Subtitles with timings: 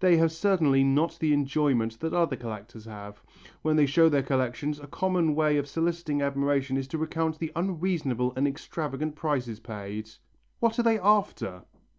[0.00, 3.22] They have certainly not the enjoyment that other collectors have.
[3.62, 7.52] When they show their collections, a common way of soliciting admiration is to recount the
[7.56, 10.10] unreasonable and extravagant prices paid.
[10.60, 11.62] What are they after?